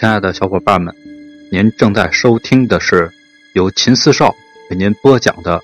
[0.00, 0.96] 亲爱的小伙伴们，
[1.52, 3.12] 您正在收听的是
[3.52, 4.34] 由秦四少
[4.70, 5.58] 为您播讲的《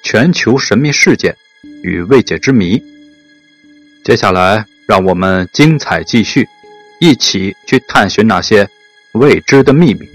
[0.00, 1.36] 全球神秘事件
[1.82, 2.78] 与未解之谜》。
[4.04, 6.46] 接下来，让我们精彩继续，
[7.00, 8.70] 一起去探寻那些
[9.14, 10.08] 未知的秘密。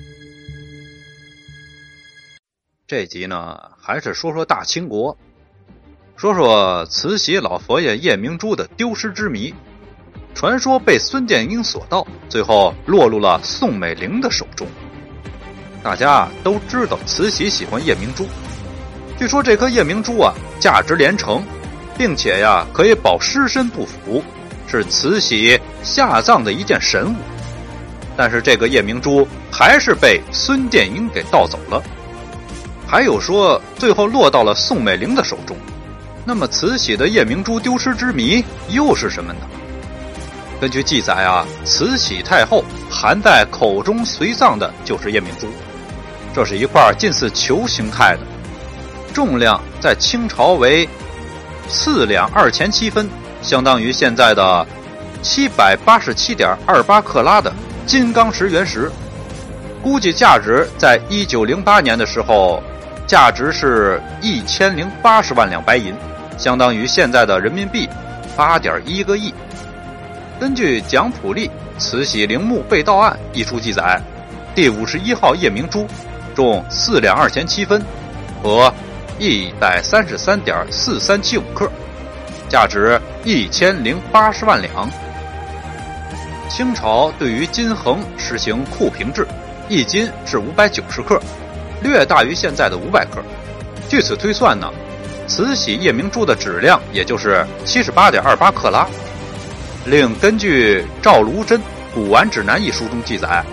[2.88, 5.18] 这集呢，还是说说大清国，
[6.16, 9.54] 说说慈禧老佛爷夜明珠的丢失之谜。
[10.34, 14.68] 传说被孙殿英所盗，最后落入了宋美龄的手中。
[15.82, 18.26] 大家都知道慈禧喜欢夜明珠，
[19.18, 21.44] 据说这颗夜明珠啊价值连城，
[21.98, 24.24] 并且呀可以保尸身不腐，
[24.68, 27.16] 是慈禧下葬的一件神物。
[28.16, 31.82] 但是这个夜明珠还是被孙殿英给盗走了。
[32.88, 35.56] 还有说最后落到了宋美龄的手中。
[36.26, 39.40] 那么慈禧的夜明珠丢失之谜又是什么呢？
[40.64, 45.50] 根据记载啊，慈禧太后含在口中随葬的就是夜明珠，
[46.34, 48.22] 这是一块近似球形态的，
[49.14, 50.88] 重量在清朝为
[51.68, 53.10] 四两二钱七分，
[53.42, 54.66] 相当于现在的
[55.22, 57.52] 七百八十七点二八克拉的
[57.86, 58.90] 金刚石原石，
[59.82, 62.64] 估计价值在一九零八年的时候，
[63.06, 65.94] 价值是一千零八十万两白银，
[66.38, 67.90] 相当于现在的人民币
[68.38, 69.34] 八点一个亿。
[70.44, 73.98] 根据《蒋普利慈禧陵墓被盗案》一书记载，
[74.54, 75.88] 第五十一号夜明珠
[76.36, 77.82] 重四两二钱七分，
[78.42, 78.70] 和
[79.18, 81.72] 一百三十三点四三七五克，
[82.50, 84.90] 价值一千零八十万两。
[86.50, 89.26] 清朝对于金衡实行库平制，
[89.70, 91.18] 一斤是五百九十克，
[91.82, 93.24] 略大于现在的五百克。
[93.88, 94.70] 据此推算呢，
[95.26, 98.86] 慈禧夜明珠的质量也就是七十八点二八克拉。
[99.86, 101.62] 另根据《赵卢真
[101.94, 103.44] 古玩指南》一书中记载，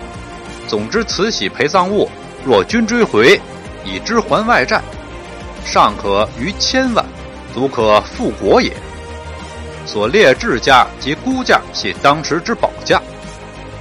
[0.65, 2.09] 总之慈禧陪葬物
[2.45, 3.39] 若均追回，
[3.83, 4.81] 以之还外债，
[5.65, 7.05] 尚可逾千万，
[7.53, 8.71] 足可复国也。
[9.85, 13.01] 所列制价及估价系当时之宝价。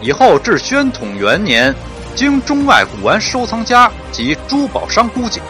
[0.01, 1.73] 以后至宣统元年，
[2.17, 5.41] 经中外古玩收藏家及珠宝商估计，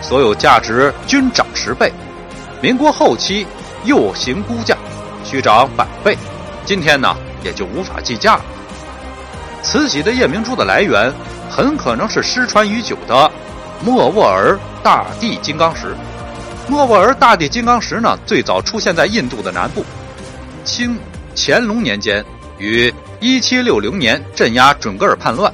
[0.00, 1.92] 所有价值均涨十倍。
[2.62, 3.44] 民国后期
[3.84, 4.76] 又行估价，
[5.24, 6.16] 须涨百倍。
[6.66, 8.44] 今天呢，也就无法计价了。
[9.62, 11.12] 慈禧的夜明珠的来源，
[11.48, 13.30] 很可能是失传已久的
[13.84, 15.94] 莫卧儿大地金刚石。
[16.68, 19.84] 莫卧儿大地金刚石呢，最早出现在印度的南部。
[20.64, 20.98] 清
[21.36, 22.24] 乾隆年间，
[22.58, 25.52] 于1760年镇压准噶尔叛乱，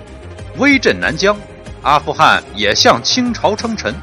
[0.56, 1.36] 威震南疆，
[1.82, 3.94] 阿富汗也向清朝称臣。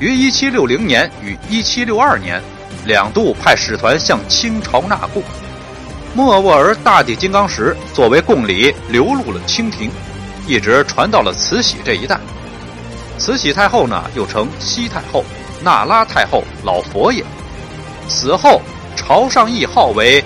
[0.00, 2.42] 于1760年与1762年，
[2.84, 5.22] 两度派使团向清朝纳贡。
[6.14, 9.90] 莫卧儿大地金刚石作为贡礼流入了清廷，
[10.46, 12.20] 一直传到了慈禧这一代。
[13.16, 15.24] 慈禧太后呢，又称西太后、
[15.62, 17.24] 那拉太后、老佛爷。
[18.08, 18.60] 死后
[18.94, 20.22] 朝上谥号为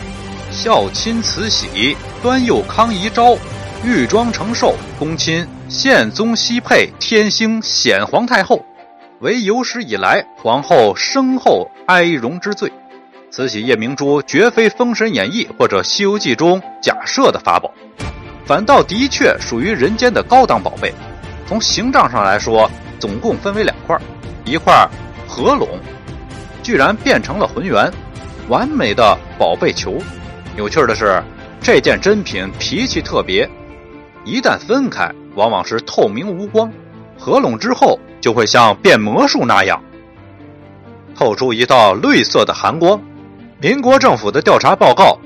[0.50, 3.38] 孝亲慈禧端佑康遗昭，
[3.84, 8.60] 御庄承寿恭亲宪宗熹配天兴显皇太后，
[9.20, 12.72] 为有史以来皇后生后哀荣之最。
[13.28, 17.70] 慈禧夜明珠绝非《封神演义》或者《西游记》中假设的法宝，
[18.46, 20.94] 反倒的确属于人间的高档宝贝。
[21.46, 23.98] 从形状上来说，总共分为两块，
[24.44, 24.88] 一块
[25.26, 25.68] 合拢，
[26.62, 27.92] 居然变成了浑圆，
[28.48, 29.98] 完美的宝贝球。
[30.56, 31.22] 有趣的是，
[31.60, 33.48] 这件珍品脾气特别，
[34.24, 36.70] 一旦分开，往往是透明无光；
[37.18, 39.82] 合拢之后，就会像变魔术那样，
[41.14, 42.98] 透出一道绿色的寒光。
[43.58, 45.18] 民国政府的调查报告、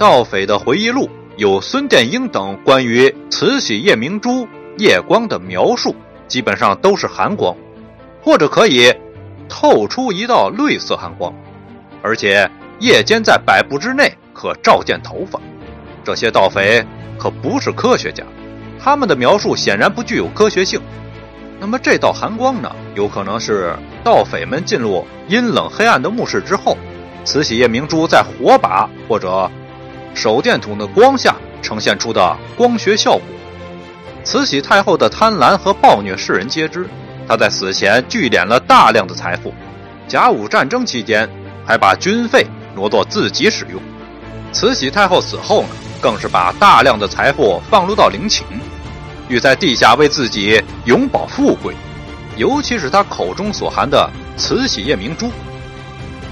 [0.00, 5.94] 盗匪的回忆录有孙殿英等关于慈禧夜明珠夜光的描述，
[6.26, 7.56] 基本上都是寒光，
[8.20, 8.92] 或者可以
[9.48, 11.32] 透出一道绿色寒光，
[12.02, 12.50] 而且
[12.80, 15.40] 夜间在百步之内可照见头发。
[16.02, 16.84] 这些盗匪
[17.16, 18.24] 可不是科学家，
[18.82, 20.80] 他们的描述显然不具有科学性。
[21.60, 22.74] 那么这道寒光呢？
[22.96, 23.72] 有可能是
[24.02, 26.76] 盗匪们进入阴冷黑暗的墓室之后。
[27.24, 29.50] 慈禧夜明珠在火把或者
[30.14, 33.22] 手电筒的光下呈现出的光学效果。
[34.24, 36.86] 慈禧太后的贪婪和暴虐，世人皆知。
[37.26, 39.52] 她在死前聚敛了大量的财富，
[40.06, 41.28] 甲午战争期间
[41.66, 43.80] 还把军费挪作自己使用。
[44.50, 45.68] 慈禧太后死后呢，
[46.00, 48.44] 更是把大量的财富放入到陵寝，
[49.28, 51.74] 欲在地下为自己永保富贵。
[52.36, 55.30] 尤其是她口中所含的慈禧夜明珠。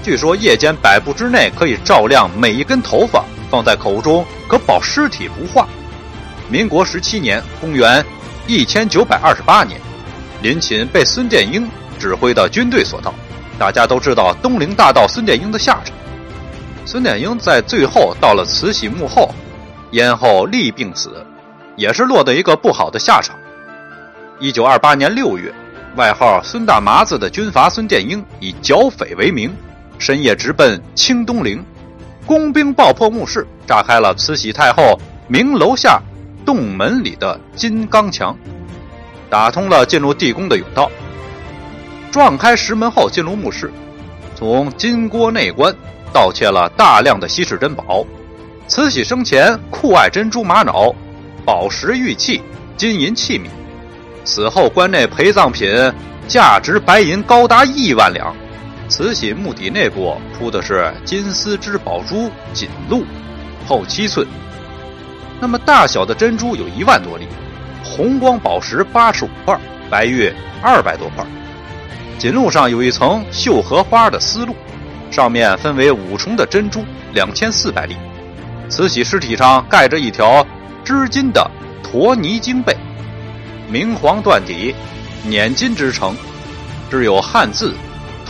[0.07, 5.67] 据说夜间百步之内可以照亮每一根头发，放在口中可保尸体不化。
[6.49, 8.01] 民国十七年（公元
[8.47, 9.77] 一千九百二十八年），
[10.41, 11.69] 林寝被孙殿英
[11.99, 13.13] 指挥的军队所盗。
[13.59, 15.93] 大家都知道东陵大盗孙殿英的下场。
[16.85, 19.29] 孙殿英在最后到了慈禧墓后，
[19.91, 21.21] 咽后立病死，
[21.75, 23.35] 也是落得一个不好的下场。
[24.39, 25.53] 一九二八年六月，
[25.97, 29.53] 外号孙大麻子的军阀孙殿英以剿匪为名，
[29.99, 31.63] 深夜直奔清东陵，
[32.25, 36.01] 工兵爆破墓室，炸开了慈禧太后明楼下
[36.45, 38.37] 洞门里的金刚墙，
[39.29, 40.91] 打通了进入地宫的甬道。
[42.11, 43.71] 撞开石门后进入墓室，
[44.35, 45.75] 从金锅内棺
[46.13, 48.05] 盗窃了大量的稀世珍宝。
[48.67, 50.93] 慈禧生前酷爱珍珠玛瑙、
[51.45, 52.41] 宝石玉器、
[52.75, 53.47] 金银器皿。
[54.25, 55.69] 死后，棺内陪葬品
[56.27, 58.35] 价值白银高达亿万两。
[58.89, 63.03] 慈禧墓底内部铺的是金丝织宝珠锦鹿，
[63.67, 64.25] 厚七寸。
[65.41, 67.27] 那么大小的珍珠有一万多粒，
[67.83, 70.31] 红光宝石八十五块，白玉
[70.61, 71.25] 二百多块。
[72.17, 74.55] 锦鹿上有一层绣荷花的丝路，
[75.11, 77.95] 上面分为五重的珍珠两千四百粒。
[78.69, 80.45] 慈禧尸体上盖着一条
[80.83, 81.49] 织金的
[81.83, 82.75] 驼泥经被。
[83.69, 84.73] 明黄缎底，
[85.25, 86.15] 捻金织成，
[86.89, 87.73] 只有汉字“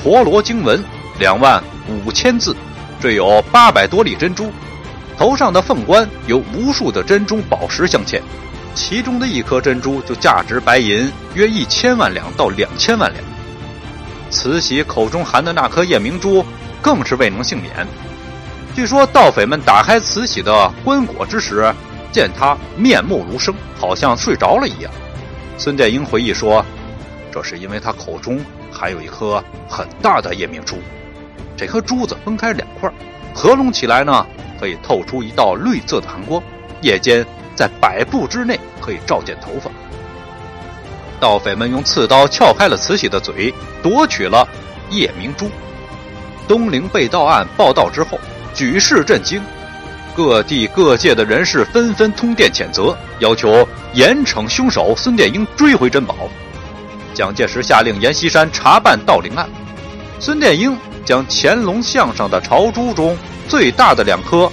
[0.07, 0.81] 陀罗经文”
[1.19, 2.56] 两万五千字，
[2.98, 4.50] 缀有八百多粒珍珠。
[5.18, 8.21] 头上的凤冠有无数的珍珠宝石镶嵌，
[8.74, 13.21] 其中的一颗珍珠就价值白银约一千万两到两千万两。
[14.30, 16.42] 慈禧口中含的那颗夜明珠
[16.81, 17.86] 更是未能幸免。
[18.74, 21.69] 据说盗匪们打开慈禧的棺椁之时，
[22.13, 24.89] 见她面目如生，好像睡着了一样。
[25.57, 26.65] 孙殿英回忆说
[27.30, 28.39] ：“这是因为他口中
[28.77, 30.77] 还有一颗很大的夜明珠，
[31.57, 32.91] 这颗珠子分开两块，
[33.33, 34.25] 合拢起来呢，
[34.59, 36.41] 可以透出一道绿色的寒光，
[36.81, 37.25] 夜间
[37.56, 39.71] 在百步之内可以照见头发。”
[41.19, 43.51] 盗匪们用刺刀撬开了慈禧的嘴，
[43.81, 44.47] 夺取了
[44.91, 45.50] 夜明珠。
[46.47, 48.19] 东陵被盗案报道之后，
[48.53, 49.41] 举世震惊。
[50.15, 56.15] 各地各界的人士纷纷通电谴责，要求严惩凶手孙殿英，追回珍宝。
[57.18, 59.50] 蒋介石下令阎锡山查办盗陵案。
[60.19, 63.18] 孙殿英将乾隆像上的朝珠中
[63.48, 64.48] 最大的两颗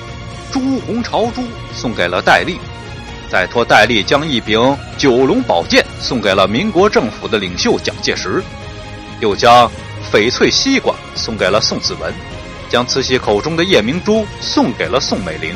[0.51, 1.43] 朱红朝珠
[1.75, 2.57] 送给了戴笠，
[3.31, 8.43] 再托戴笠将一柄九龙宝剑送给了民国政府的领袖蒋介石，
[9.21, 9.71] 又将
[10.11, 12.11] 翡翠西瓜送给了宋子文。
[12.71, 15.55] 将慈禧口中的夜明珠送给了宋美龄，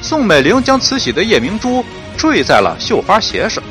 [0.00, 1.84] 宋美龄将慈禧的夜明珠
[2.16, 3.62] 坠在了绣花鞋上。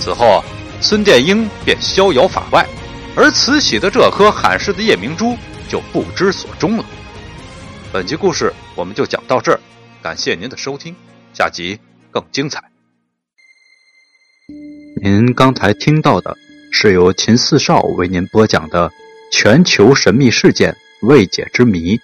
[0.00, 0.44] 此后，
[0.82, 2.66] 孙殿英便逍遥法外，
[3.14, 5.36] 而慈禧的这颗罕世的夜明珠
[5.68, 6.84] 就不知所终了。
[7.92, 9.60] 本集故事我们就讲到这儿，
[10.02, 10.92] 感谢您的收听，
[11.32, 11.78] 下集
[12.10, 12.60] 更精彩。
[15.00, 16.36] 您刚才听到的
[16.72, 18.90] 是由秦四少为您播讲的
[19.30, 20.76] 全球神秘事件。
[21.02, 21.98] 未解之谜，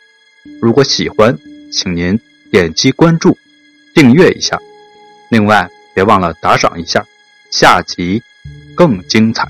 [0.60, 1.36] 如果喜欢，
[1.72, 2.18] 请您
[2.50, 3.36] 点击关注、
[3.94, 4.58] 订阅一下。
[5.30, 7.04] 另外，别忘了打赏一下。
[7.52, 8.20] 下集
[8.78, 9.44] 更精彩。